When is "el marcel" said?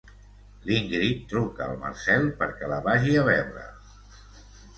1.73-2.25